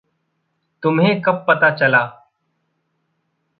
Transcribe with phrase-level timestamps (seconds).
[0.83, 2.01] तुम्हें कब पता चला?